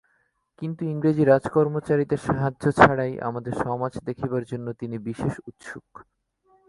কিন্তু 0.61 0.81
ইংরেজ 0.85 1.17
রাজকর্মচারীদের 1.21 2.17
সাহায্য 2.17 2.63
ছাড়াই 2.71 3.13
আমাদের 3.19 3.53
সমাজ 3.63 3.93
দেখিবার 4.05 4.43
জন্য 4.43 4.67
তিনি 4.73 4.95
বিশেষ 4.99 5.33
উৎসুক। 5.47 5.87